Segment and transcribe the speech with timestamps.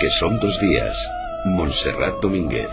[0.00, 0.96] Que son dos días.
[1.44, 2.70] Montserrat Domínguez.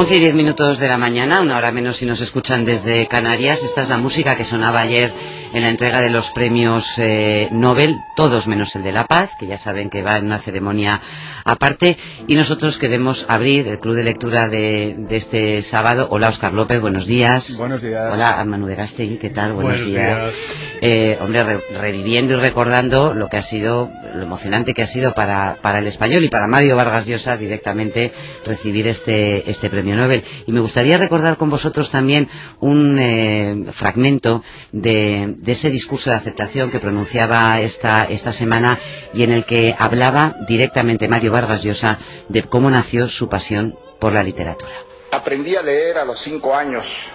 [0.00, 3.64] Once y diez minutos de la mañana, una hora menos si nos escuchan desde Canarias.
[3.64, 5.12] Esta es la música que sonaba ayer
[5.52, 9.48] en la entrega de los premios eh, Nobel, todos menos el de la paz, que
[9.48, 11.00] ya saben que va en una ceremonia
[11.44, 11.98] aparte.
[12.28, 16.06] Y nosotros queremos abrir el club de lectura de, de este sábado.
[16.12, 17.56] Hola, Oscar López, buenos días.
[17.58, 18.12] Buenos días.
[18.12, 19.54] Hola, Manu de Gastegui, ¿qué tal?
[19.54, 20.22] Buenos, Buenos días.
[20.22, 20.34] días.
[20.80, 25.12] Eh, hombre, re- reviviendo y recordando lo que ha sido, lo emocionante que ha sido
[25.14, 28.12] para, para el español y para Mario Vargas Llosa directamente
[28.44, 30.22] recibir este, este premio Nobel.
[30.46, 32.28] Y me gustaría recordar con vosotros también
[32.60, 38.78] un eh, fragmento de, de ese discurso de aceptación que pronunciaba esta, esta semana
[39.12, 41.98] y en el que hablaba directamente Mario Vargas Llosa
[42.28, 44.70] de cómo nació su pasión por la literatura.
[45.10, 47.06] Aprendí a leer a los cinco años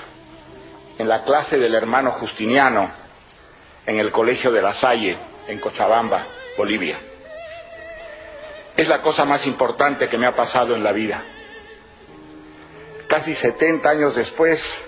[0.98, 2.90] en la clase del hermano Justiniano
[3.86, 5.18] en el colegio de La Salle,
[5.48, 7.00] en Cochabamba, Bolivia.
[8.78, 11.24] Es la cosa más importante que me ha pasado en la vida.
[13.08, 14.86] Casi 70 años después,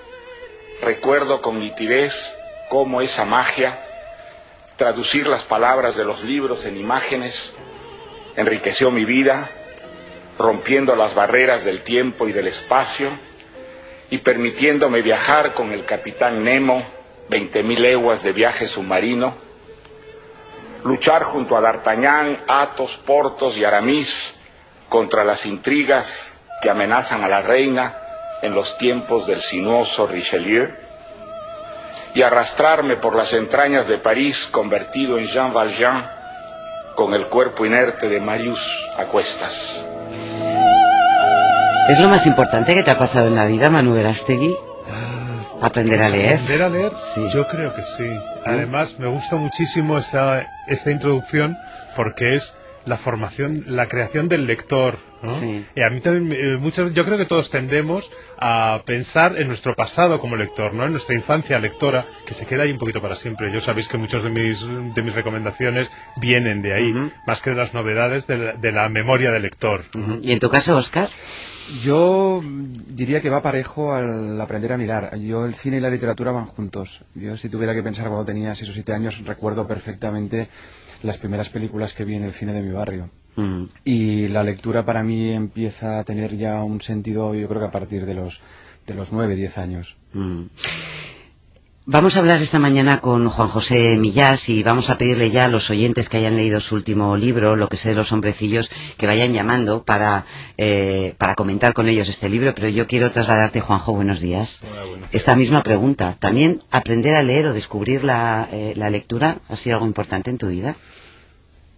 [0.82, 2.36] recuerdo con nitidez
[2.70, 3.80] cómo esa magia,
[4.78, 7.54] traducir las palabras de los libros en imágenes,
[8.36, 9.50] enriqueció mi vida,
[10.40, 13.12] rompiendo las barreras del tiempo y del espacio
[14.10, 16.84] y permitiéndome viajar con el capitán Nemo,
[17.30, 19.34] 20.000 leguas de viaje submarino,
[20.84, 24.38] luchar junto a D'Artagnan, Athos, Portos y Aramis
[24.90, 27.98] contra las intrigas que amenazan a la reina
[28.42, 30.74] en los tiempos del sinuoso Richelieu,
[32.14, 36.10] y arrastrarme por las entrañas de París convertido en Jean Valjean
[36.96, 39.86] con el cuerpo inerte de Marius a cuestas.
[41.90, 44.56] ¿Es lo más importante que te ha pasado en la vida, Manu Verástegui?
[45.62, 46.34] Aprender a leer.
[46.34, 46.92] ¿Aprender a leer?
[47.00, 47.22] Sí.
[47.34, 48.08] Yo creo que sí.
[48.46, 51.58] Además, me gusta muchísimo esta, esta introducción
[51.96, 52.54] porque es
[52.86, 54.98] la formación, la creación del lector.
[55.24, 55.40] ¿no?
[55.40, 55.66] Sí.
[55.76, 59.76] Y a mí también, eh, muchas yo creo que todos tendemos a pensar en nuestro
[59.76, 60.86] pasado como lector, ¿no?
[60.86, 63.52] en nuestra infancia lectora, que se queda ahí un poquito para siempre.
[63.52, 66.94] Yo sabéis que muchas de mis, de mis recomendaciones vienen de ahí,
[67.26, 69.84] más que de las novedades de la, de la memoria del lector.
[70.22, 71.10] ¿Y en tu caso, Oscar?
[71.82, 75.18] Yo diría que va parejo al aprender a mirar.
[75.18, 77.04] Yo el cine y la literatura van juntos.
[77.16, 80.50] Yo si tuviera que pensar cuando tenía 6 o 7 años, recuerdo perfectamente
[81.04, 83.10] las primeras películas que vi en el cine de mi barrio.
[83.36, 83.64] Mm.
[83.84, 87.72] Y la lectura para mí empieza a tener ya un sentido, yo creo que a
[87.72, 88.42] partir de los
[88.88, 89.98] de los 9, 10 años.
[90.14, 90.44] Mm.
[91.88, 95.48] Vamos a hablar esta mañana con Juan José Millás y vamos a pedirle ya a
[95.48, 99.06] los oyentes que hayan leído su último libro, Lo que sé de los hombrecillos, que
[99.06, 100.26] vayan llamando para,
[100.58, 102.56] eh, para comentar con ellos este libro.
[102.56, 104.64] Pero yo quiero trasladarte, Juanjo, buenos días.
[105.12, 106.18] Esta misma pregunta.
[106.18, 110.40] ¿También aprender a leer o descubrir la, eh, la lectura ha sido algo importante en
[110.40, 110.78] tu vida?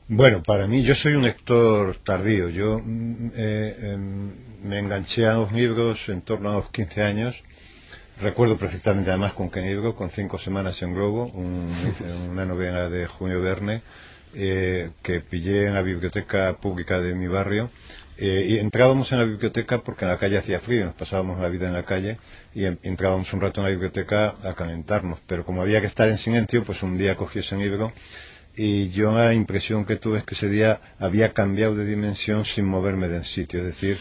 [0.07, 2.47] Bueno, para mí yo soy un lector tardío.
[2.47, 4.31] Yo mm, eh, em,
[4.63, 7.44] me enganché a los libros en torno a los 15 años.
[8.19, 11.72] Recuerdo perfectamente además con libro, con Cinco Semanas en Globo, un-
[12.31, 13.83] una novela de Julio Verne,
[14.33, 17.69] eh, que pillé en la biblioteca pública de mi barrio.
[18.17, 21.50] Eh, y entrábamos en la biblioteca porque en la calle hacía frío, nos pasábamos la
[21.50, 22.17] vida en la calle
[22.56, 25.19] y entrábamos un rato en la biblioteca a calentarnos.
[25.27, 27.94] Pero como había que estar en silencio, pues un día cogí ese libro
[28.57, 32.66] y yo la impresión que tuve es que ese día había cambiado de dimensión sin
[32.66, 33.97] moverme del sitio, es decir,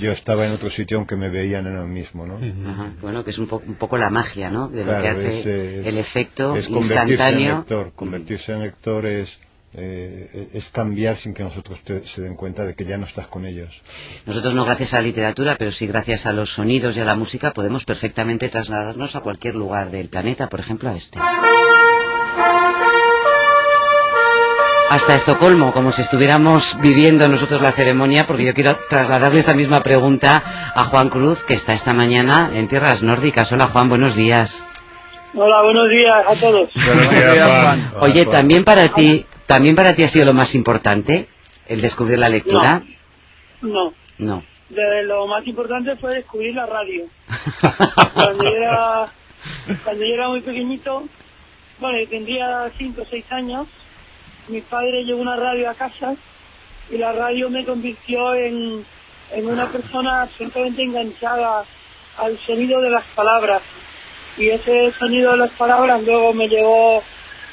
[0.00, 2.34] yo estaba en otro sitio aunque me veían en el mismo, ¿no?
[2.70, 2.92] Ajá.
[3.00, 4.68] Bueno, que es un, po- un poco la magia, ¿no?
[4.68, 7.56] De lo Claro, que hace es, es- el efecto es convertirse en instantáneo.
[7.58, 9.38] lector, convertirse en lector es,
[9.74, 13.28] eh, es cambiar sin que nosotros te- se den cuenta de que ya no estás
[13.28, 13.80] con ellos.
[14.26, 17.14] Nosotros no gracias a la literatura, pero sí gracias a los sonidos y a la
[17.14, 21.20] música podemos perfectamente trasladarnos a cualquier lugar del planeta, por ejemplo a este.
[24.90, 29.80] Hasta Estocolmo, como si estuviéramos viviendo nosotros la ceremonia, porque yo quiero trasladarle esta misma
[29.82, 30.42] pregunta
[30.74, 33.52] a Juan Cruz, que está esta mañana en tierras nórdicas.
[33.52, 34.66] Hola Juan, buenos días.
[35.32, 36.70] Hola, buenos días a todos.
[36.74, 37.90] Buenos días, Juan.
[38.00, 41.28] Oye, también para ti, también para ti ha sido lo más importante
[41.68, 42.82] el descubrir la lectura.
[43.62, 44.42] No, No.
[44.70, 47.04] de lo más importante fue descubrir la radio.
[48.14, 49.12] Cuando yo era,
[49.84, 51.04] cuando yo era muy pequeñito,
[51.78, 53.68] bueno, yo tendría 5 o 6 años,
[54.50, 56.14] mi padre llevó una radio a casa
[56.90, 58.84] y la radio me convirtió en,
[59.32, 61.64] en una persona absolutamente enganchada
[62.18, 63.62] al sonido de las palabras.
[64.36, 67.02] Y ese sonido de las palabras luego me llevó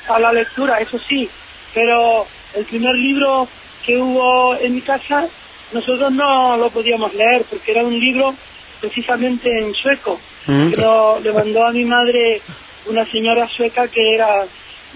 [0.10, 1.30] a la lectura, eso sí,
[1.74, 3.48] pero el primer libro
[3.86, 5.28] que hubo en mi casa,
[5.72, 8.34] nosotros no lo podíamos leer porque era un libro
[8.80, 10.20] precisamente en sueco.
[10.46, 10.72] Mm.
[10.72, 12.42] Que lo, le mandó a mi madre
[12.86, 14.46] una señora sueca que era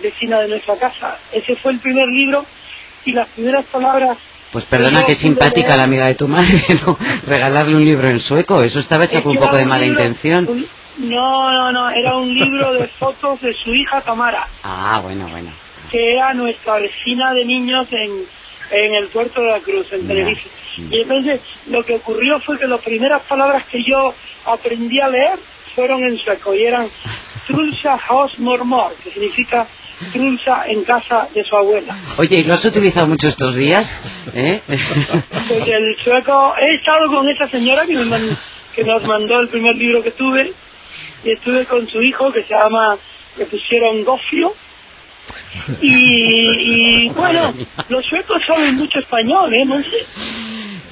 [0.01, 1.17] vecina de nuestra casa.
[1.31, 2.45] Ese fue el primer libro
[3.05, 4.17] y las primeras palabras
[4.51, 6.53] Pues perdona, pude simpática la amiga de tu madre,
[6.85, 6.97] ¿no?
[7.25, 9.99] Regalarle un libro en sueco, eso estaba hecho con un que poco de mala libro-
[10.01, 10.47] intención.
[10.49, 10.65] un-
[11.09, 15.51] no, no, no, era un libro de fotos de su hija Tamara, Ah, bueno, bueno.
[15.89, 18.25] que era nuestra vecina de niños en,
[18.71, 20.05] en el puerto de la Cruz, en.
[20.07, 20.49] Tenerife.
[20.77, 24.13] Y entonces lo que ocurrió fue que las primeras palabras que yo
[24.45, 25.39] aprendí a leer
[25.75, 26.87] fueron en sueco y eran
[27.47, 29.67] Trulsa Haus Mormor, que significa
[30.67, 31.95] En casa de su abuela.
[32.17, 34.01] Oye, ¿y lo has utilizado mucho estos días?
[34.33, 34.61] ¿Eh?
[34.67, 38.37] Pues el sueco, he estado con esa señora que, me man-
[38.75, 40.53] que nos mandó el primer libro que tuve
[41.23, 42.97] y estuve con su hijo que se llama,
[43.37, 44.53] que pusieron Gofio.
[45.81, 47.53] Y, y bueno,
[47.89, 49.65] los suecos saben mucho español, ¿eh?
[49.65, 49.97] Monse?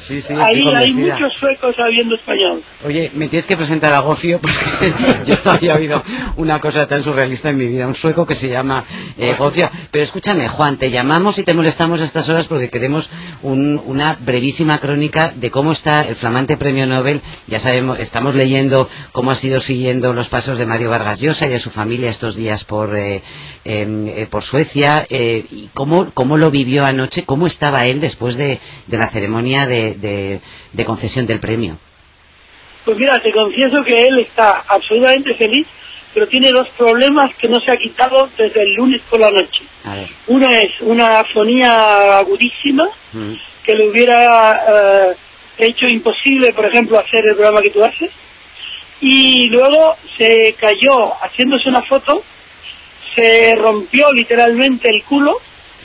[0.09, 2.63] Sí, sí, Ahí estoy hay muchos suecos sabiendo español.
[2.83, 4.91] Oye, me tienes que presentar a Gofio porque
[5.25, 6.01] yo no había oído
[6.37, 8.83] una cosa tan surrealista en mi vida, un sueco que se llama
[9.17, 9.69] eh, Gofio.
[9.91, 13.11] Pero escúchame, Juan, te llamamos y te molestamos a estas horas porque queremos
[13.43, 17.21] un- una brevísima crónica de cómo está el flamante premio Nobel.
[17.47, 21.53] Ya sabemos, estamos leyendo cómo ha sido siguiendo los pasos de Mario Vargas Llosa y
[21.53, 23.21] a su familia estos días por, eh,
[23.63, 25.05] em, eh, por Suecia.
[25.09, 29.65] eh, y cómo, cómo lo vivió anoche, cómo estaba él después de, de la ceremonia
[29.67, 30.39] de- de-
[30.73, 31.77] de concesión del premio.
[32.85, 35.67] Pues mira, te confieso que él está absolutamente feliz,
[36.13, 39.63] pero tiene dos problemas que no se ha quitado desde el lunes por la noche.
[39.83, 40.09] A ver.
[40.27, 43.33] Uno es una afonía agudísima, mm.
[43.63, 44.53] que le hubiera
[45.11, 45.15] eh,
[45.59, 48.09] hecho imposible, por ejemplo, hacer el programa que tú haces.
[49.01, 52.23] Y luego se cayó haciéndose una foto,
[53.15, 55.37] se rompió literalmente el culo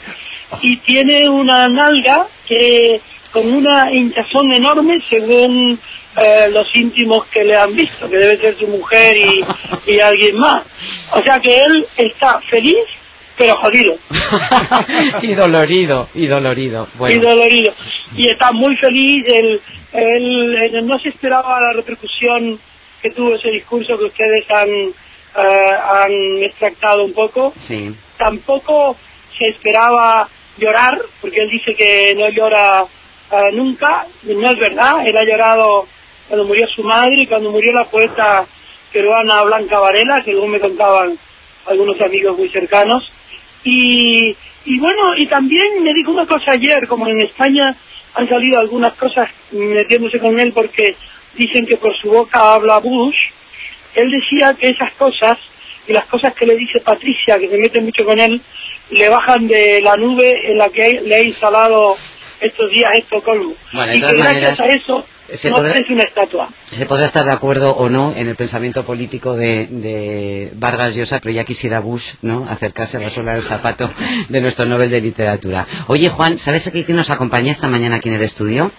[0.62, 3.00] y tiene una nalga que
[3.34, 5.76] con una hinchazón enorme según
[6.16, 9.44] eh, los íntimos que le han visto, que debe ser su mujer y,
[9.90, 10.64] y alguien más.
[11.12, 12.78] O sea que él está feliz,
[13.36, 13.96] pero jodido.
[15.22, 16.86] y dolorido, y dolorido.
[16.94, 17.72] y Bueno, dolorido.
[18.14, 19.60] Y está muy feliz, él,
[19.92, 22.60] él, él no se esperaba la repercusión
[23.02, 27.52] que tuvo ese discurso que ustedes han, eh, han extractado un poco.
[27.56, 27.92] sí.
[28.16, 28.96] Tampoco
[29.36, 32.84] se esperaba llorar, porque él dice que no llora
[33.52, 35.86] nunca, no es verdad, él ha llorado
[36.28, 38.46] cuando murió su madre y cuando murió la poeta
[38.92, 41.18] peruana Blanca Varela, que luego me contaban
[41.66, 43.02] algunos amigos muy cercanos.
[43.64, 47.76] Y, y bueno, y también me dijo una cosa ayer, como en España
[48.14, 50.96] han salido algunas cosas metiéndose con él porque
[51.34, 53.16] dicen que por su boca habla Bush,
[53.94, 55.36] él decía que esas cosas
[55.86, 58.40] y las cosas que le dice Patricia, que se mete mucho con él,
[58.90, 61.94] le bajan de la nube en la que le ha instalado
[62.46, 63.54] estos días Estocolmo.
[63.72, 66.48] Bueno, y que gracias maneras, a eso se no podrá- una estatua.
[66.70, 71.18] Se podrá estar de acuerdo o no en el pensamiento político de, de Vargas Llosa,
[71.22, 72.46] pero ya quisiera Bush, ¿no?
[72.48, 73.90] Acercarse a la suela del zapato
[74.28, 75.66] de nuestro Nobel de Literatura.
[75.86, 78.70] Oye, Juan, ¿sabes a quién nos acompaña esta mañana aquí en el estudio?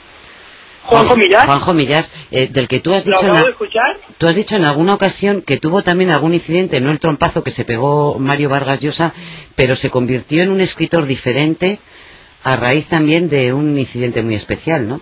[0.83, 3.99] Juanjo Millán, Juanjo Millás, eh, del que tú has ¿lo dicho en de escuchar?
[4.19, 7.49] Tú has dicho en alguna ocasión que tuvo también algún incidente, no el trompazo que
[7.49, 9.11] se pegó Mario Vargas Llosa,
[9.55, 11.79] pero se convirtió en un escritor diferente
[12.45, 15.01] a raíz también de un incidente muy especial, ¿no?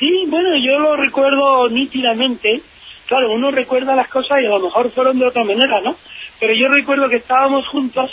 [0.00, 2.60] Sí, bueno, yo lo recuerdo nítidamente.
[3.06, 5.96] Claro, uno recuerda las cosas y a lo mejor fueron de otra manera, ¿no?
[6.40, 8.10] Pero yo recuerdo que estábamos juntos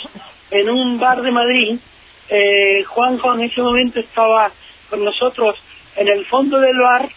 [0.52, 1.78] en un bar de Madrid.
[2.28, 4.52] Eh, Juanjo en ese momento estaba
[4.88, 5.56] con nosotros
[5.96, 7.08] en el fondo del bar,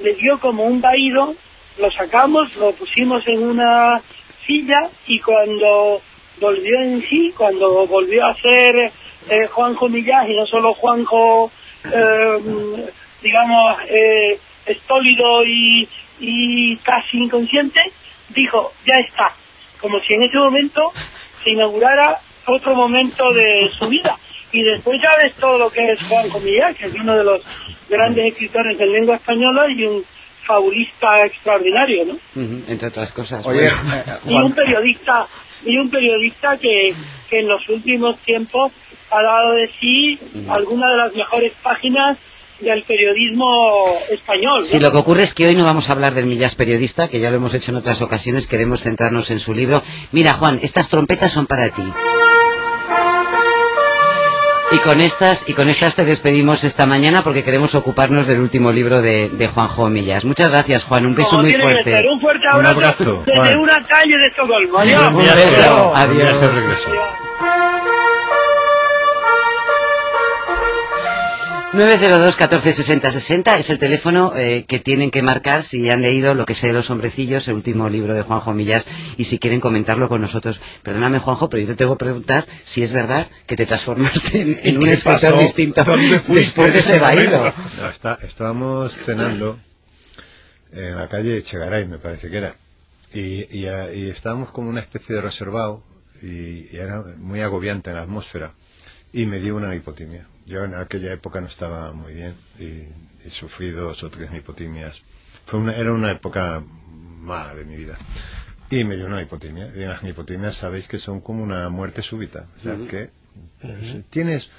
[0.00, 1.34] le dio como un vaído,
[1.78, 4.00] lo sacamos, lo pusimos en una
[4.46, 6.00] silla y cuando
[6.40, 8.74] volvió en sí, cuando volvió a ser
[9.30, 11.50] eh, Juanjo Millás y no solo Juanjo,
[11.84, 12.90] eh,
[13.22, 15.88] digamos, eh, estólido y,
[16.20, 17.80] y casi inconsciente,
[18.30, 19.34] dijo, ya está,
[19.80, 20.92] como si en ese momento
[21.42, 24.18] se inaugurara otro momento de su vida.
[24.52, 27.40] Y después ya ves todo lo que es Juan Comillán, que es uno de los
[27.88, 30.04] grandes escritores de lengua española y un
[30.46, 32.18] fabulista extraordinario, ¿no?
[32.68, 33.44] Entre otras cosas.
[33.46, 33.94] Oye, Bueno.
[34.06, 35.26] eh, Y un periodista,
[35.64, 36.94] y un periodista que,
[37.28, 38.72] que en los últimos tiempos
[39.10, 40.18] ha dado de sí
[40.48, 42.18] alguna de las mejores páginas
[42.60, 43.46] del periodismo
[44.10, 44.58] español.
[44.60, 44.64] ¿no?
[44.64, 47.20] Sí, lo que ocurre es que hoy no vamos a hablar del Millás periodista, que
[47.20, 49.82] ya lo hemos hecho en otras ocasiones, queremos centrarnos en su libro.
[50.12, 51.82] Mira, Juan, estas trompetas son para ti.
[54.74, 58.72] Y con estas, y con estas te despedimos esta mañana porque queremos ocuparnos del último
[58.72, 60.24] libro de, de Juanjo Millas.
[60.24, 61.06] Muchas gracias, Juan.
[61.06, 61.92] Un beso Como muy que fuerte.
[61.92, 62.04] ser.
[62.06, 63.58] Un fuerte Un abrazo, abrazo, desde Juan.
[63.58, 64.78] una calle de Estocolmo.
[64.78, 65.12] Adiós.
[65.12, 65.92] Un beso.
[65.94, 66.40] Adiós.
[66.40, 66.88] regreso.
[66.90, 67.73] Adiós.
[71.74, 76.34] 902 14 60 60 es el teléfono eh, que tienen que marcar si han leído
[76.34, 79.58] lo que sé de los hombrecillos, el último libro de Juanjo Millas, y si quieren
[79.58, 80.60] comentarlo con nosotros.
[80.84, 84.60] Perdóname, Juanjo, pero yo te tengo que preguntar si es verdad que te transformaste en,
[84.62, 85.84] en un escritor distinto
[86.28, 87.24] después de ese baile.
[87.80, 89.58] No, está, estábamos cenando
[90.72, 92.54] en la calle Chegaray, me parece que era,
[93.12, 95.82] y, y, y estábamos como una especie de reservado,
[96.22, 98.52] y, y era muy agobiante en la atmósfera,
[99.12, 103.30] y me dio una hipotimia yo en aquella época no estaba muy bien y, y
[103.30, 105.00] sufrí dos o tres hipotimias.
[105.46, 106.62] Fue una, era una época
[107.20, 107.96] mala de mi vida.
[108.70, 109.72] Y me dio una hipotimia.
[109.74, 112.46] Y las hipotimias sabéis que son como una muerte súbita.
[112.58, 113.10] O sea, que
[114.10, 114.50] tienes,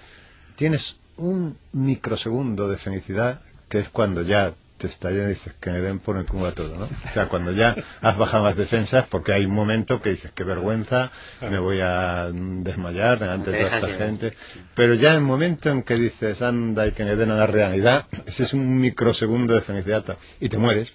[0.56, 5.79] tienes un microsegundo de felicidad que es cuando ya te estalla y dices que me
[5.79, 6.86] den por el culo a todo, ¿no?
[6.86, 10.44] O sea, cuando ya has bajado las defensas, porque hay un momento que dices, qué
[10.44, 14.34] vergüenza, me voy a desmayar delante de toda esta gente.
[14.75, 18.05] Pero ya el momento en que dices, anda y que me den a la realidad,
[18.25, 20.17] ese es un microsegundo de felicidad.
[20.41, 20.94] Y te mueres,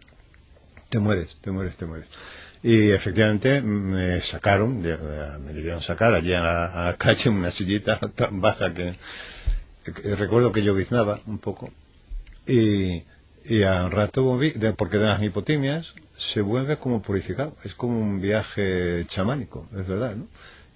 [0.90, 2.08] te mueres, te mueres, te mueres.
[2.62, 7.98] Y efectivamente me sacaron, me debieron sacar allí a la, a la calle una sillita
[8.14, 8.96] tan baja que,
[9.84, 11.72] que recuerdo que yo biznaba un poco.
[12.46, 13.04] Y,
[13.44, 17.98] y al rato volví, de, porque de las hipotimias se vuelve como purificado, es como
[17.98, 20.26] un viaje chamánico, es verdad, ¿no?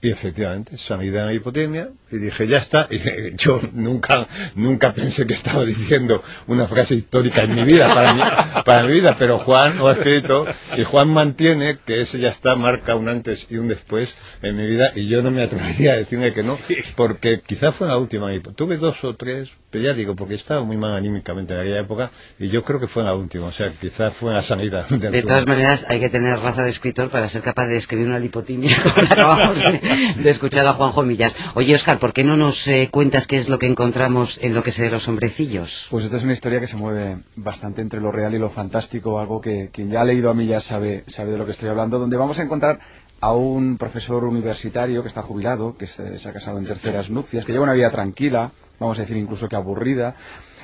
[0.05, 2.87] Y efectivamente, salí de la hipotimia y dije, ya está.
[2.95, 8.13] Y yo nunca, nunca pensé que estaba diciendo una frase histórica en mi vida, para
[8.13, 8.23] mi,
[8.65, 10.45] para mi vida, pero Juan lo ha escrito
[10.77, 14.67] y Juan mantiene que ese ya está, marca un antes y un después en mi
[14.67, 16.59] vida y yo no me atrevería a decirle que no,
[16.97, 18.31] porque quizás fue la última.
[18.55, 22.09] Tuve dos o tres, pero ya digo, porque estaba muy mal anímicamente en aquella época
[22.39, 24.87] y yo creo que fue la última, o sea, quizás fue la sanidad.
[24.89, 28.21] De todas maneras, hay que tener raza de escritor para ser capaz de escribir una
[28.21, 29.81] lipotimia como acabamos de,
[30.15, 31.35] de escuchar a Juanjo Millas.
[31.55, 34.63] Oye, Oscar, ¿por qué no nos eh, cuentas qué es lo que encontramos en lo
[34.63, 35.89] que se de los hombrecillos?
[35.91, 39.19] Pues esta es una historia que se mueve bastante entre lo real y lo fantástico,
[39.19, 41.99] algo que quien ya ha leído a Millas sabe, sabe de lo que estoy hablando,
[41.99, 42.79] donde vamos a encontrar
[43.21, 47.45] a un profesor universitario que está jubilado, que se, se ha casado en terceras nupcias,
[47.45, 50.15] que lleva una vida tranquila, vamos a decir incluso que aburrida,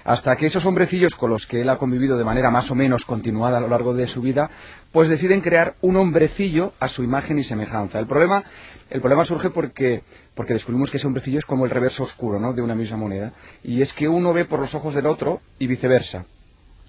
[0.04, 3.04] hasta que esos hombrecillos con los que él ha convivido de manera más o menos
[3.04, 4.50] continuada a lo largo de su vida,
[4.92, 7.98] pues deciden crear un hombrecillo a su imagen y semejanza.
[7.98, 8.44] El problema,
[8.88, 10.02] el problema surge porque,
[10.34, 12.52] porque descubrimos que ese hombrecillo es como el reverso oscuro ¿no?
[12.52, 15.66] de una misma moneda, y es que uno ve por los ojos del otro y
[15.66, 16.24] viceversa.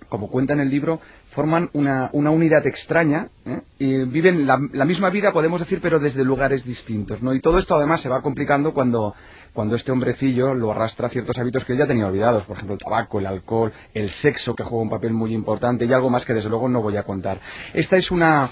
[0.09, 0.99] Como cuenta en el libro,
[1.29, 3.61] forman una, una unidad extraña ¿eh?
[3.79, 7.21] y viven la, la, misma vida, podemos decir, pero desde lugares distintos.
[7.21, 7.33] ¿no?
[7.33, 9.15] Y todo esto además se va complicando cuando,
[9.53, 12.75] cuando este hombrecillo lo arrastra a ciertos hábitos que él ya tenía olvidados, por ejemplo
[12.75, 16.25] el tabaco, el alcohol, el sexo, que juega un papel muy importante, y algo más
[16.25, 17.39] que desde luego no voy a contar.
[17.73, 18.51] Esta es una,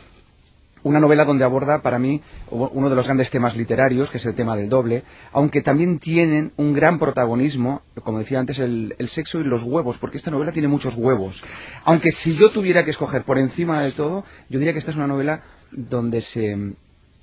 [0.83, 4.35] una novela donde aborda para mí uno de los grandes temas literarios, que es el
[4.35, 9.39] tema del doble, aunque también tienen un gran protagonismo, como decía antes, el, el, sexo
[9.39, 11.43] y los huevos, porque esta novela tiene muchos huevos.
[11.85, 14.97] Aunque si yo tuviera que escoger por encima de todo, yo diría que esta es
[14.97, 16.73] una novela donde se,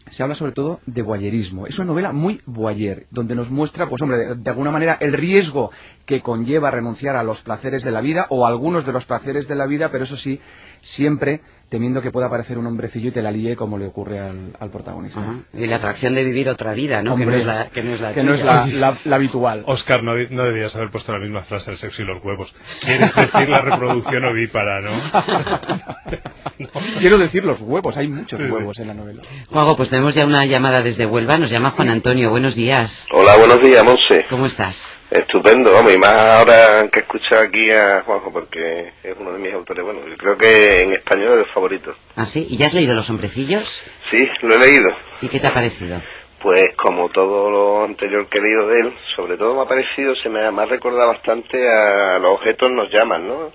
[0.09, 1.67] se habla sobre todo de boyerismo.
[1.67, 5.13] Es una novela muy boyer, donde nos muestra, pues hombre, de, de, alguna manera el
[5.13, 5.71] riesgo
[6.05, 9.49] que conlleva renunciar a los placeres de la vida o a algunos de los placeres
[9.49, 10.41] de la vida, pero eso sí,
[10.81, 14.53] siempre temiendo que pueda aparecer un hombrecillo y te la líe como le ocurre al,
[14.59, 15.21] al protagonista.
[15.21, 15.35] Ajá.
[15.53, 17.15] Y la atracción de vivir otra vida, ¿no?
[17.15, 19.17] Hombre, que no es la, que no es la, que no es la, la, la
[19.17, 19.65] habitual.
[19.67, 22.55] Oscar, no, no, debías haber puesto la misma frase el sexo y los huevos.
[22.81, 24.91] Quieres decir la reproducción ovípara, ¿no?
[27.01, 28.83] Quiero decir los huevos, hay muchos sí, huevos sí.
[28.83, 29.23] en la novela.
[29.51, 33.07] Juago, pues tenemos ya una llamada desde Huelva, nos llama Juan Antonio, buenos días.
[33.13, 34.25] Hola, buenos días, Monse.
[34.31, 34.95] ¿Cómo estás?
[35.11, 39.55] Estupendo, vamos, y más ahora que escucho aquí a Juanjo, porque es uno de mis
[39.55, 41.95] autores, bueno, yo creo que en español es el favorito.
[42.17, 42.45] ¿Ah, sí?
[42.51, 43.87] ¿Y ya has leído Los Hombrecillos?
[44.11, 44.89] Sí, lo he leído.
[45.21, 46.03] ¿Y qué te ha parecido?
[46.43, 50.15] Pues como todo lo anterior que he leído de él, sobre todo me ha parecido,
[50.17, 53.53] se me ha, me ha recordado bastante a Los objetos nos llaman, ¿no?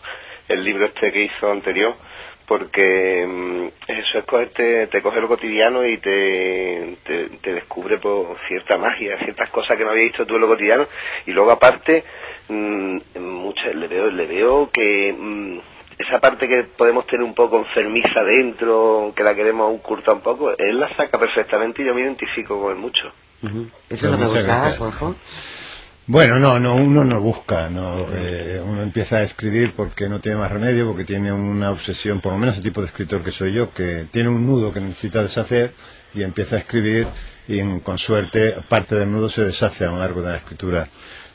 [0.47, 1.95] El libro este que hizo anterior,
[2.51, 8.35] porque mmm, eso es cogerte, te coge lo cotidiano y te, te, te, descubre por
[8.49, 10.83] cierta magia, ciertas cosas que no había visto tú en lo cotidiano,
[11.25, 12.03] y luego aparte,
[12.49, 15.59] mmm, muchas, le veo, le veo que mmm,
[15.97, 20.51] esa parte que podemos tener un poco enfermiza dentro, que la queremos ocultar un poco,
[20.57, 23.13] él la saca perfectamente y yo me identifico con él mucho.
[23.43, 23.71] Uh -huh.
[23.89, 25.15] ¿Eso es lo que buscabas, Juanjo?
[26.07, 30.39] Bueno, no, no, uno no busca, no, eh, uno empieza a escribir porque no tiene
[30.39, 33.53] más remedio, porque tiene una obsesión, por lo menos el tipo de escritor que soy
[33.53, 35.73] yo, que tiene un nudo que necesita deshacer
[36.13, 37.07] y empieza a escribir
[37.47, 40.89] y con suerte parte del nudo se deshace a lo largo de la escritura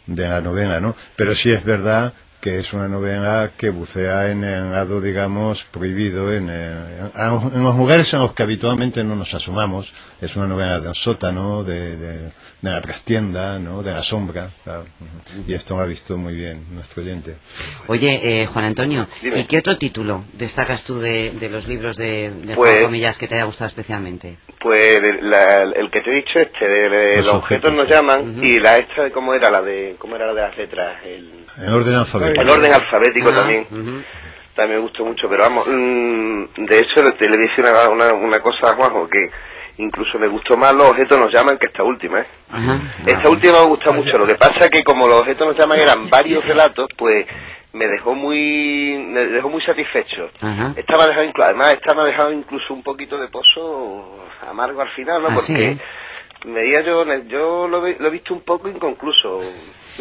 [0.07, 0.97] de la novela, ¿no?
[1.17, 6.33] Pero sí es verdad que es una novela que bucea en el lado, digamos, prohibido,
[6.33, 9.93] en, en los lugares en los que habitualmente no nos asomamos.
[10.21, 12.33] Es una novela del sótano, de, de,
[12.71, 13.83] de la trastienda, ¿no?
[13.83, 14.51] de la sombra.
[14.65, 14.85] claro.
[15.47, 17.37] Y esto lo ha visto muy bien nuestro oyente.
[17.89, 19.41] Oye, eh, Juan Antonio, Dime.
[19.41, 23.19] ¿y qué otro título destacas tú de, de los libros de, de Pues- Juan Comillas
[23.19, 24.39] que te haya gustado especialmente?
[24.61, 27.75] Pues el, la- el que te he dicho este, de, de Los los objetos objetos.
[27.75, 30.57] nos llaman, y la esta de cómo era la de, cómo era la de las
[30.59, 32.43] letras, el, En orden alfabético.
[32.43, 33.67] el orden alfabético también.
[34.57, 38.15] También me gustó mucho, pero vamos, mm, de hecho le, te le dije una, una,
[38.15, 39.19] una cosa a Juanjo, que
[39.79, 42.27] incluso me gustó más los objetos nos llaman que esta última, ¿eh?
[42.51, 42.81] Ajá.
[43.07, 45.79] Esta última me gusta mucho, lo que pasa es que como los objetos nos llaman
[45.79, 47.27] eran varios relatos, pues
[47.73, 50.31] me dejó muy me dejó muy satisfecho.
[50.41, 50.73] Ajá.
[50.77, 54.81] Esta me ha dejado, además esta me ha dejado incluso un poquito de pozo amargo
[54.81, 55.29] al final, ¿no?
[55.29, 55.81] Ah, Porque sí.
[56.47, 59.41] Veía yo, yo lo, he- lo he visto un poco inconcluso.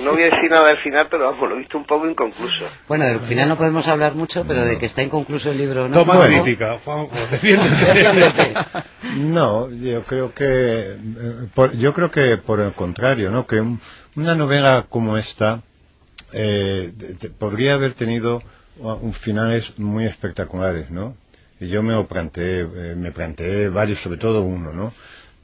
[0.04, 2.66] No voy a decir nada del final, pero vamos, lo he visto un poco inconcluso.
[2.88, 5.94] Bueno, del final no podemos hablar mucho, pero de que está inconcluso el libro, ¿no?
[5.94, 6.44] Toma Bueno.
[6.44, 8.54] crítica, Juanjo, defiéndete.
[9.18, 10.98] No, yo creo que eh,
[11.54, 13.48] por- yo creo que por el contrario, ¿no?
[13.48, 13.80] Que un-
[14.18, 15.62] una novela como esta
[16.34, 18.42] eh, de- de- podría haber tenido
[18.80, 21.16] uh, un finales muy espectaculares, ¿no?
[21.62, 24.92] Y yo me lo planteé, eh, me planteé varios, sobre todo uno, ¿no?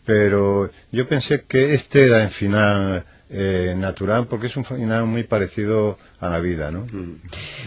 [0.06, 5.24] Pero yo pensé que este era el final eh, natural porque es un final muy
[5.24, 6.86] parecido a la vida, ¿no?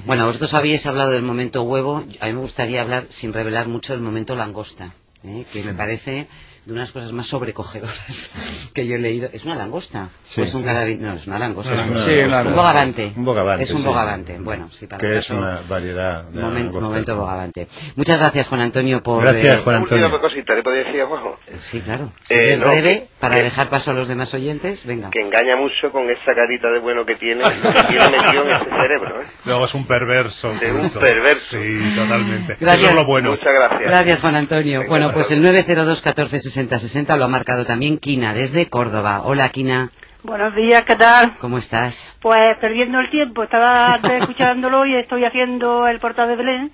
[0.05, 2.05] Bueno, vosotros habéis hablado del momento huevo.
[2.21, 5.45] A mí me gustaría hablar, sin revelar mucho, del momento langosta, ¿eh?
[5.53, 6.29] que me parece
[6.67, 8.31] de unas cosas más sobrecogedoras
[8.75, 9.29] que yo he leído.
[9.33, 10.09] ¿Es una langosta?
[10.23, 10.67] Sí, ¿O es un sí.
[10.69, 11.75] carabin- No, es una langosta.
[11.75, 11.97] Una es un-.
[11.97, 13.13] Sí, una bogavante.
[13.17, 13.87] Un bogavante, Es un sí.
[13.87, 14.39] bogavante.
[14.39, 16.81] Bueno, sí, para Que es una variedad de momento, langosta.
[16.89, 17.69] momento bogavante.
[17.97, 19.23] Muchas gracias, Juan Antonio, por...
[19.23, 20.05] Gracias, eh, Juan Antonio.
[20.07, 21.39] Última cosita, ¿le podría decir a Juanjo?
[21.57, 22.13] Sí, claro.
[22.23, 25.11] Si Eh, no, breve, que- para que- dejar paso a los demás oyentes, venga.
[25.11, 28.65] Que engaña mucho con esa carita de bueno que tiene, que tiene metido en ese
[28.65, 29.25] cerebro, ¿eh?
[29.45, 30.53] Luego es un perverso.
[30.53, 31.59] Es un perverso.
[31.61, 32.57] Sí, totalmente.
[32.61, 32.83] Gracias.
[32.83, 33.31] Eso es lo bueno.
[33.31, 33.81] Muchas gracias.
[33.91, 34.79] Gracias, Juan Antonio.
[34.81, 35.53] Venga, bueno, pues el luego.
[35.55, 39.23] 902 14 60 60 lo ha marcado también Quina, desde Córdoba.
[39.25, 39.91] Hola, Quina.
[40.23, 41.37] Buenos días, ¿qué tal?
[41.39, 42.17] ¿Cómo estás?
[42.23, 46.73] Pues perdiendo el tiempo, estaba antes escuchándolo y estoy haciendo el portal de Belén,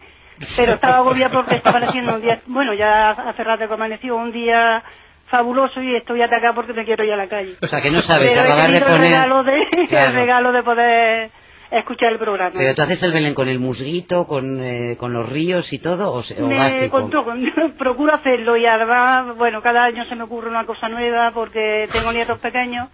[0.55, 4.33] pero estaba agobiada porque está amaneciendo un día, bueno, ya hace rato que amaneció, un
[4.33, 4.83] día
[5.31, 7.55] fabuloso y estoy atacada porque me quiero ir a la calle.
[7.62, 9.11] O sea, que no sabes pero he acabar de tenido el poner...
[9.12, 10.11] regalo de, Claro.
[10.11, 11.31] el regalo de poder
[11.70, 12.52] escuchar el programa.
[12.54, 16.12] Pero tú haces el Belén con el musguito, con, eh, con los ríos y todo,
[16.12, 17.00] o, se- o me básico.
[17.11, 17.11] con-
[17.78, 22.12] procuro hacerlo y además, bueno, cada año se me ocurre una cosa nueva porque tengo
[22.12, 22.88] nietos pequeños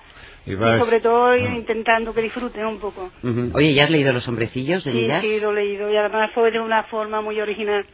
[0.46, 1.38] Y sobre todo Ah.
[1.38, 3.10] intentando que disfruten un poco.
[3.54, 5.24] Oye, ¿ya has leído Los hombrecillos de Sí, Miras?
[5.26, 7.84] sí, lo he leído y además fue de una forma muy original.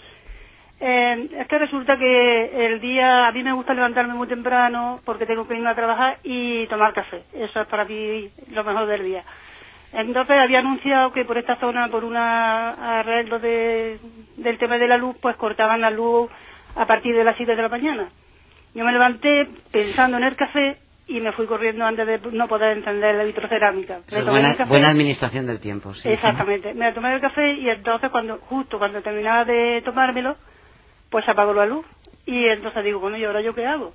[0.84, 5.26] Eh, es que resulta que el día, a mí me gusta levantarme muy temprano porque
[5.26, 7.22] tengo que irme a trabajar y tomar café.
[7.32, 9.22] Eso es para mí lo mejor del día.
[9.92, 13.98] Entonces había anunciado que por esta zona, por un arreglo de,
[14.36, 16.30] del tema de la luz, pues cortaban la luz
[16.74, 18.08] a partir de las 7 de la mañana.
[18.74, 22.78] Yo me levanté pensando en el café y me fui corriendo antes de no poder
[22.78, 23.98] encender la vitrocerámica.
[24.10, 24.70] Me tomé el buena, café.
[24.70, 26.08] buena administración del tiempo, sí.
[26.08, 26.72] Exactamente.
[26.72, 30.36] Me tomé el café y entonces cuando justo cuando terminaba de tomármelo,
[31.10, 31.84] pues apagó la luz.
[32.24, 33.92] Y entonces digo, bueno, ¿y ahora yo qué hago?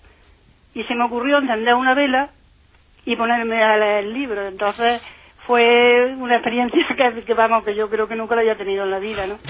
[0.75, 2.29] Y se me ocurrió encender una vela
[3.05, 4.47] y ponerme a leer el libro.
[4.47, 5.01] Entonces
[5.47, 8.91] fue una experiencia que, que, vamos, que yo creo que nunca la había tenido en
[8.91, 9.37] la vida, ¿no?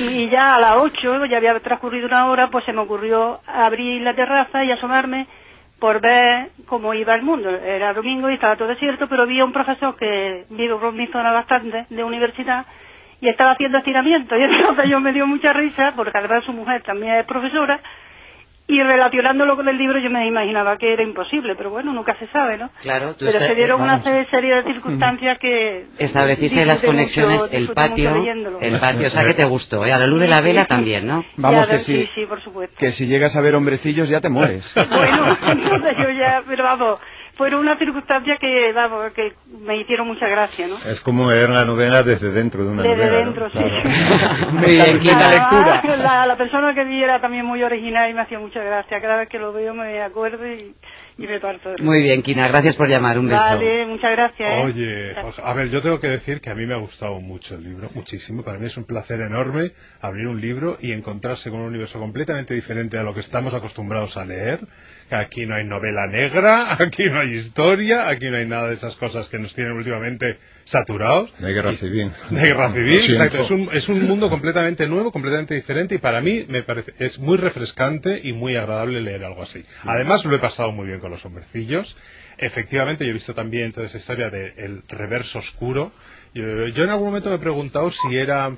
[0.00, 4.00] Y ya a las 8, ya había transcurrido una hora, pues se me ocurrió abrir
[4.00, 5.26] la terraza y asomarme
[5.78, 7.50] por ver cómo iba el mundo.
[7.50, 11.06] Era domingo y estaba todo desierto, pero vi a un profesor que vive por mi
[11.08, 12.64] zona bastante, de universidad,
[13.20, 14.36] y estaba haciendo estiramiento.
[14.38, 17.80] Y entonces yo me dio mucha risa, porque además su mujer también es profesora,
[18.70, 22.28] y relacionándolo con el libro yo me imaginaba que era imposible, pero bueno, nunca se
[22.28, 22.70] sabe, ¿no?
[22.80, 25.86] Claro, tú pero se dieron una serie de circunstancias que...
[25.98, 28.14] Estableciste las conexiones, mucho- el patio,
[28.60, 29.92] el patio, o sea que te gustó, ¿eh?
[29.92, 31.24] A la luz de la vela también, ¿no?
[31.36, 32.76] Vamos, que sí, sí, sí, por supuesto.
[32.78, 34.74] que si llegas a ver hombrecillos ya te mueres.
[34.90, 37.00] Bueno, entonces yo ya, pero vamos,
[37.40, 40.74] fueron unas circunstancias que, vamos, que me hicieron mucha gracia, ¿no?
[40.74, 43.18] Es como leer la novela desde dentro de una Desde novela.
[43.18, 43.24] ¿no?
[43.24, 43.58] dentro, sí.
[43.58, 44.50] Claro.
[44.52, 45.30] Muy bien, Además,
[45.80, 45.96] lectura.
[45.96, 49.00] La, la persona que vi era también muy original y me hacía mucha gracia.
[49.00, 50.74] Cada vez que lo veo me acuerdo y,
[51.20, 51.82] y.
[51.82, 53.40] Muy bien, Quina, gracias por llamar, un beso.
[53.40, 54.48] Vale, muchas gracias.
[54.48, 54.62] ¿eh?
[54.64, 57.64] Oye, a ver, yo tengo que decir que a mí me ha gustado mucho el
[57.64, 58.42] libro, muchísimo.
[58.42, 62.54] Para mí es un placer enorme abrir un libro y encontrarse con un universo completamente
[62.54, 64.60] diferente a lo que estamos acostumbrados a leer.
[65.08, 68.74] Que aquí no hay novela negra, aquí no hay historia, aquí no hay nada de
[68.74, 71.36] esas cosas que nos tienen últimamente saturados.
[71.38, 72.12] De guerra civil.
[72.30, 73.42] De guerra civil, exacto.
[73.42, 77.18] Es un, es un mundo completamente nuevo, completamente diferente y para mí me parece es
[77.18, 79.64] muy refrescante y muy agradable leer algo así.
[79.84, 81.96] Además lo he pasado muy bien con los hombrecillos.
[82.38, 85.92] Efectivamente, yo he visto también toda esa historia del reverso oscuro.
[86.32, 88.56] Yo, yo en algún momento me he preguntado si era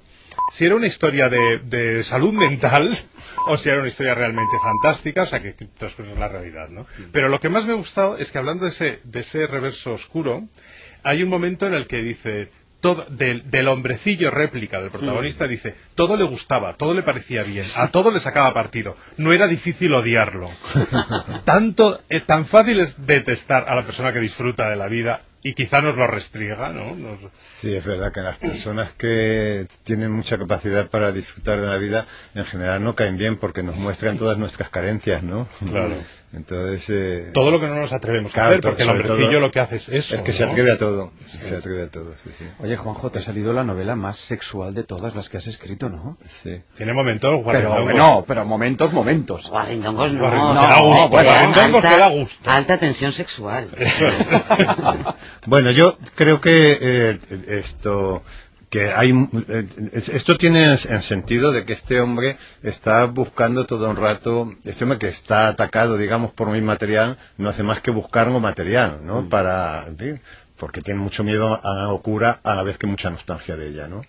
[0.50, 2.96] si era una historia de, de salud mental
[3.46, 6.86] o si era una historia realmente fantástica, o sea, que, transcurre en la realidad, ¿no?
[7.12, 9.92] Pero lo que más me ha gustado es que hablando de ese, de ese reverso
[9.92, 10.48] oscuro,
[11.02, 12.50] hay un momento en el que dice,
[12.82, 17.64] todo, del, del hombrecillo réplica del protagonista, dice, todo le gustaba, todo le parecía bien,
[17.76, 20.50] a todo le sacaba partido, no era difícil odiarlo.
[21.44, 25.54] Tanto, eh, tan fácil es detestar a la persona que disfruta de la vida y
[25.54, 26.94] quizá nos lo restriega, ¿no?
[26.94, 31.76] Nos- Sí, es verdad que las personas que tienen mucha capacidad para disfrutar de la
[31.78, 35.48] vida en general no caen bien porque nos muestran todas nuestras carencias, ¿no?
[35.68, 35.94] Claro.
[36.34, 39.30] Entonces, eh, Todo lo que no nos atrevemos a Claro, hacer, todo- porque el hombrecillo
[39.32, 40.14] todo- lo que hace es eso.
[40.16, 40.50] es que se ¿no?
[40.52, 42.44] atreve a todo, se atreve a todo, sí, sí.
[42.60, 45.90] Oye, Juanjo, te ha salido la novela más sexual de todas las que has escrito,
[45.90, 46.16] ¿no?
[46.26, 46.62] sí.
[46.74, 47.84] Tiene momentos, Pero guarrindongos.
[47.84, 49.50] bueno, pero momentos, momentos.
[49.50, 50.20] Guarrindongos no.
[50.20, 52.50] Guarrindongos no, gusto, bueno, guarrindongos alta- que da gusto.
[52.50, 53.68] Alta tensión sexual.
[55.46, 57.18] Bueno, yo creo que eh,
[57.48, 58.22] esto
[58.72, 59.10] que hay
[59.48, 64.84] eh, esto tiene en sentido de que este hombre está buscando todo un rato este
[64.84, 69.00] hombre que está atacado digamos por mi material no hace más que buscar lo material
[69.04, 70.20] no para en fin,
[70.56, 73.88] porque tiene mucho miedo a la locura a la vez que mucha nostalgia de ella
[73.88, 74.02] no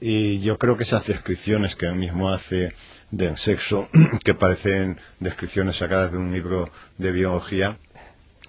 [0.00, 2.74] y yo creo que esas descripciones que él mismo hace
[3.10, 3.88] del sexo
[4.24, 7.76] que parecen descripciones sacadas de un libro de biología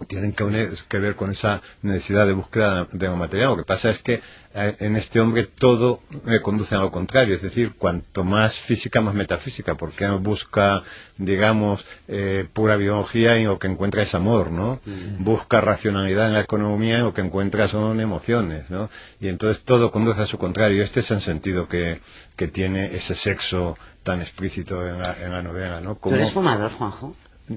[0.07, 3.49] tienen que, unir- que ver con esa necesidad de búsqueda de lo material.
[3.49, 4.21] Lo que pasa es que
[4.57, 9.13] en este hombre todo eh, conduce a lo contrario, es decir, cuanto más física, más
[9.13, 10.83] metafísica, porque él busca,
[11.17, 14.79] digamos, eh, pura biología y lo que encuentra es amor, ¿no?
[15.19, 18.89] Busca racionalidad en la economía y lo que encuentra son emociones, ¿no?
[19.19, 20.83] Y entonces todo conduce a su contrario.
[20.83, 22.01] Este es el sentido que,
[22.35, 25.95] que tiene ese sexo tan explícito en la, en la novela, ¿no?
[25.95, 27.15] ¿Tú eres fumador, Juanjo?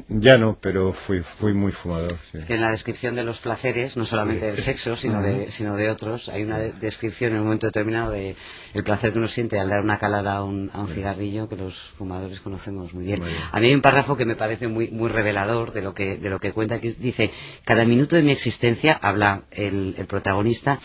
[0.08, 2.16] Ya no, pero fui, fui muy fumador.
[2.30, 2.38] sí.
[2.38, 5.74] Es que en la descripción de los placeres, no solamente del sexo, sino de, sino
[5.74, 8.36] de otros, hay una de- descripción en un momento determinado de
[8.72, 11.56] el placer que uno siente al dar una calada a un, a un cigarrillo que
[11.56, 13.20] los fumadores conocemos muy bien.
[13.20, 13.42] Muy bien.
[13.50, 16.30] A mí hay un párrafo que me parece muy, muy revelador de lo que, de
[16.30, 17.30] lo que cuenta, que dice,
[17.64, 20.78] cada minuto de mi existencia, habla el, el protagonista,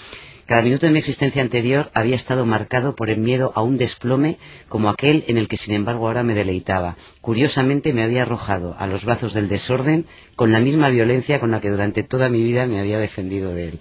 [0.46, 4.38] cada minuto de mi existencia anterior había estado marcado por el miedo a un desplome
[4.70, 6.98] como aquel en el que sin embargo ahora me deleitaba.
[7.22, 10.06] Curiosamente me había arrojado a los brazos del desorden
[10.36, 13.70] con la misma violencia con la que durante toda mi vida me había defendido de
[13.70, 13.80] él.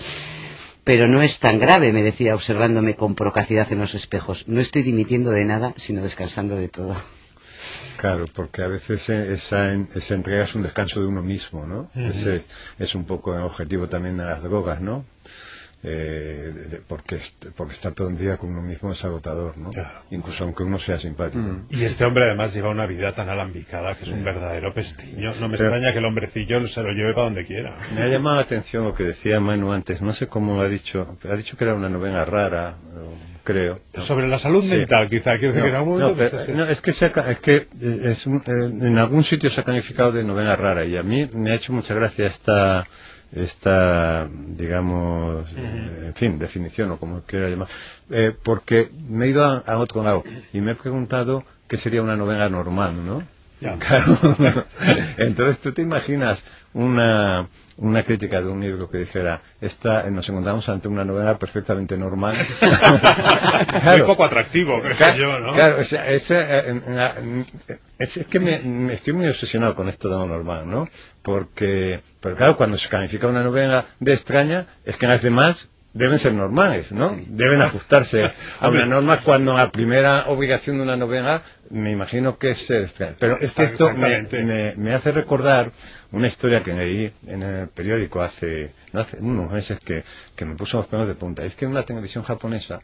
[0.84, 4.48] Pero no es tan grave, me decía observándome con procacidad en los espejos.
[4.48, 6.94] No estoy dimitiendo de nada, sino descansando de todo.
[7.96, 11.66] Claro, porque a veces eh, esa, en- esa entrega es un descanso de uno mismo,
[11.66, 11.90] ¿no?
[11.94, 12.44] Ese
[12.78, 15.04] es un poco el objetivo también de las drogas, ¿no?
[15.86, 19.68] Eh, porque, est- porque estar todo el día con uno mismo es agotador, ¿no?
[19.70, 20.00] Claro.
[20.10, 21.44] Incluso aunque uno sea simpático.
[21.68, 25.34] Y este hombre además lleva una vida tan alambicada que es un verdadero pestiño.
[25.40, 27.76] No me Pero- extraña que el hombrecillo se lo lleve para donde quiera.
[27.94, 30.68] Me ha llamado la atención lo que decía Manu antes, no sé cómo lo ha
[30.68, 33.80] dicho, ha dicho que era una novela rara, o- creo.
[33.94, 34.02] ¿no?
[34.02, 34.76] Sobre la salud Sí.
[34.76, 35.36] mental, quizá.
[35.38, 37.56] Quiero decir que en algún No, pero- no, es que, se ha ca- es que
[37.56, 37.66] eh,
[38.04, 41.28] es un- eh, en algún sitio se ha calificado de novela rara y a mí
[41.34, 42.86] me ha hecho mucha gracia esta
[43.34, 47.68] esta digamos eh, en fin definición o como quiera llamar
[48.10, 52.02] eh, porque me he ido a, a otro lado y me he preguntado qué sería
[52.02, 53.22] una novela normal no.
[53.78, 54.18] Claro.
[55.16, 56.44] Entonces tú te imaginas
[56.74, 61.96] una, una crítica de un libro que dijera, esta, nos encontramos ante una novela perfectamente
[61.96, 62.36] normal.
[63.84, 65.52] Muy poco atractivo, creo Claro, yo, ¿no?
[65.52, 67.44] Claro, o sea, ese, eh,
[67.98, 70.88] es que me, me estoy muy obsesionado con esto de lo normal, ¿no?
[71.22, 76.18] Porque, pero claro, cuando se califica una novela de extraña, es que las demás deben
[76.18, 77.16] ser normales, ¿no?
[77.28, 82.50] Deben ajustarse a una norma cuando la primera obligación de una novela, me imagino que
[82.50, 83.16] es ser extraña.
[83.18, 83.86] Pero es que esto
[84.44, 85.72] me- me hace recordar
[86.12, 90.04] una historia que leí en el periódico hace, no hace unos meses que,
[90.36, 91.44] que me puso los pelos de punta.
[91.44, 92.80] Es que en una televisión japonesa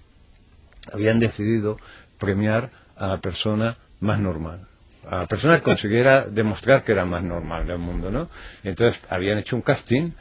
[0.92, 1.78] habían decidido
[2.18, 4.66] premiar a la persona más normal.
[5.08, 8.28] A la persona que consiguiera demostrar que era más normal del mundo, ¿no?
[8.64, 10.12] Entonces habían hecho un casting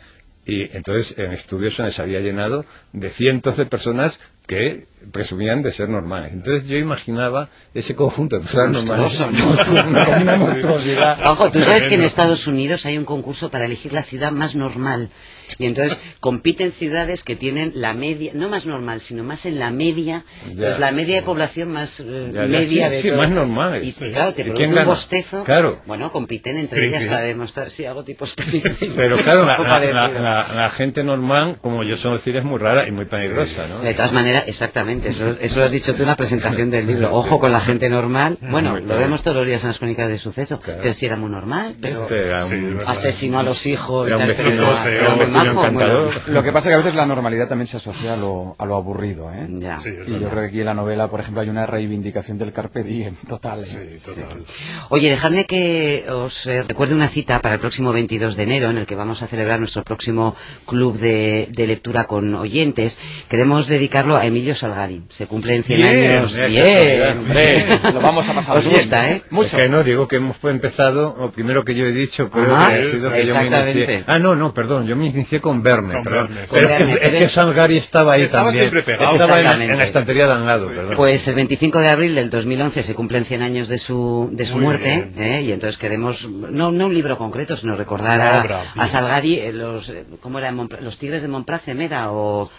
[0.46, 5.72] y entonces en estudios se les había llenado de cientos de personas que presumían de
[5.72, 6.34] ser normales.
[6.34, 9.20] Entonces yo imaginaba ese conjunto de personas normales
[9.70, 11.20] una monstruosidad.
[11.32, 14.56] Ojo, tú sabes que en Estados Unidos hay un concurso para elegir la ciudad más
[14.56, 15.10] normal.
[15.58, 19.72] Y entonces compiten ciudades que tienen la media, no más normal, sino más en la
[19.72, 20.54] media, Ya.
[20.68, 23.18] pues la media de población más eh, Ya, ya, media sí, de sí, todo.
[23.18, 23.84] más normales.
[23.88, 24.12] Y Sí.
[24.12, 24.88] claro, te ¿Y quién produce un gana?
[24.88, 25.44] bostezo.
[25.44, 25.82] Claro.
[25.88, 28.96] Bueno, compiten entre ellas para demostrar, sí, algo tipo Springfield.
[28.96, 33.06] Pero claro, la- la gente normal, como yo suelo decir, es muy rara y muy
[33.06, 33.80] peligrosa, ¿no?
[33.82, 37.14] De todas maneras, exactamente, eso, eso lo has dicho tú en la presentación del libro.
[37.14, 38.38] Ojo con la gente normal.
[38.42, 40.60] Bueno, Muy lo vemos todos los días en las crónicas de suceso.
[40.60, 40.80] Claro.
[40.82, 44.06] Pero si era muy normal, pero Este era Sí, un, asesinó a los hijos.
[44.06, 46.04] y era un tal, pero vecino, era- era era un muy vecino majo, encantador.
[46.06, 46.20] bueno.
[46.28, 48.66] Lo que pasa es que a veces la normalidad también se asocia a lo, a
[48.66, 49.48] lo aburrido, ¿eh?
[49.60, 49.78] Ya.
[49.78, 52.52] Sí, Y yo creo que aquí en la novela, por ejemplo, hay una reivindicación del
[52.54, 53.62] carpe diem total.
[53.64, 53.66] ¿eh?
[53.66, 53.80] Sí,
[54.16, 54.44] total.
[54.90, 58.78] Oye, dejadme que os eh, recuerde una cita para el próximo 22 de enero, en
[58.78, 63.00] el que vamos a celebrar nuestro próximo club de, de lectura con oyentes.
[63.30, 65.04] Queremos dedicarlo a Emilio Salgari.
[65.10, 66.34] Se cumplen 100 Bien, años.
[66.36, 67.66] Bien, hombre.
[67.94, 68.78] Lo vamos a pasar Os bien.
[68.78, 69.22] gusta, ¿eh?
[69.44, 72.70] Es que no, digo que hemos empezado, lo primero que yo he dicho, creo Ajá,
[72.70, 73.78] que ha sido que yo me exactamente.
[73.80, 74.04] inicié.
[74.08, 76.28] Ah, no, no, perdón, yo me inicié con Verne, Con perdón.
[76.30, 78.64] Verne, Pero con es que- es que Salgari estaba ahí Estaba también.
[78.64, 79.14] siempre pegado.
[79.14, 80.96] Estaba en en la estantería de al lado, perdón.
[80.96, 84.56] Pues el 25 de abril del 2011 se cumplen 100 años de su, de su
[84.56, 85.14] Muy muerte, bien.
[85.18, 85.42] ¿eh?
[85.44, 88.44] y entonces queremos, no, no un libro concreto, sino recordar a, a
[88.76, 88.88] bien.
[88.88, 90.52] Salgari, eh, los, eh, ¿cómo era?
[90.52, 92.50] Los Tigres de Montpracem era, o...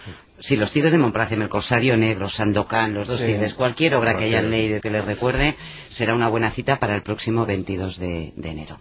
[0.41, 3.27] Sí, los Tigres de Montpracem, el Corsario Negro, Sandokan, los dos Sí.
[3.27, 5.55] Tigres, cualquier obra que hayan leído y que les recuerde,
[5.89, 8.79] será una buena cita para el próximo 22 de, de enero.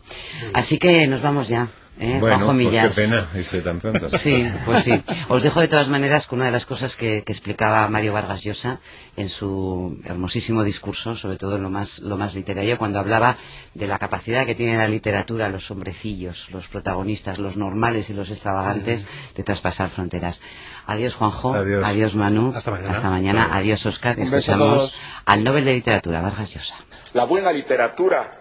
[0.54, 1.70] Así que nos vamos ya,
[2.00, 2.18] ¿eh?
[2.20, 2.96] bueno, Juanjo pues Millas.
[2.96, 4.10] qué pena irse tan pronto.
[4.18, 5.02] Sí, pues sí.
[5.28, 8.44] Os dejo de todas maneras con una de las cosas que, que explicaba Mario Vargas
[8.44, 8.80] Llosa
[9.16, 13.38] en su hermosísimo discurso, sobre todo en lo más, lo más literario, cuando hablaba
[13.74, 18.30] de la capacidad que tiene la literatura, los hombrecillos, los protagonistas, los normales y los
[18.30, 20.42] extravagantes, de traspasar fronteras.
[20.86, 21.54] Adiós, Juanjo.
[21.54, 22.16] Adiós.
[22.16, 22.54] Manu.
[22.56, 22.92] Hasta mañana.
[22.92, 23.42] Hasta mañana.
[23.46, 23.56] Luego.
[23.56, 24.20] Adiós, Oscar.
[24.20, 26.78] Escuchamos al Nobel de Literatura, Vargas Llosa.
[27.14, 28.32] La buena literatura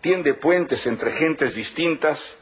[0.00, 2.36] tiende puentes entre gentes distintas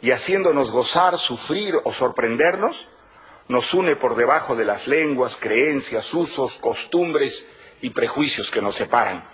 [0.00, 2.88] y haciéndonos gozar, sufrir o sorprendernos,
[3.48, 7.48] nos une por debajo de las lenguas, creencias, usos, costumbres
[7.80, 9.24] y prejuicios que nos separan.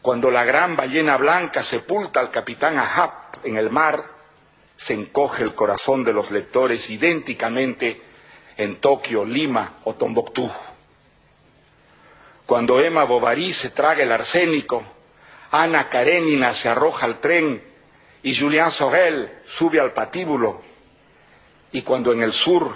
[0.00, 4.04] Cuando la gran ballena blanca sepulta al capitán Ahab en el mar,
[4.76, 8.00] se encoge el corazón de los lectores idénticamente
[8.56, 10.48] en Tokio, Lima o Tombuctú.
[12.46, 14.82] Cuando Emma Bovary se traga el arsénico,
[15.50, 17.62] Ana Karenina se arroja al tren
[18.22, 20.60] y Julien Sorel sube al patíbulo.
[21.72, 22.74] Y cuando en el sur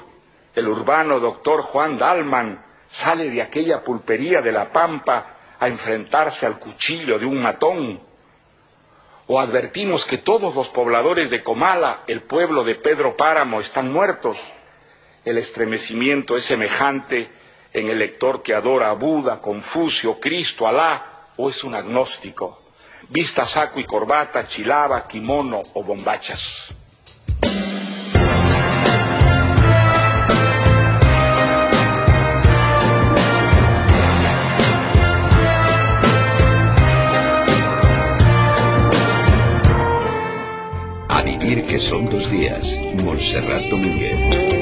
[0.54, 6.58] el urbano doctor Juan Dalman sale de aquella pulpería de la Pampa a enfrentarse al
[6.58, 8.00] cuchillo de un matón,
[9.28, 14.52] o advertimos que todos los pobladores de Comala, el pueblo de Pedro Páramo, están muertos,
[15.24, 17.30] el estremecimiento es semejante
[17.72, 22.61] en el lector que adora a Buda, Confucio, Cristo, Alá, o es un agnóstico.
[23.08, 26.74] Vista saco y corbata, chilaba, kimono o bombachas.
[41.08, 42.78] A vivir que son dos días.
[42.94, 44.61] Montserrat Domínguez.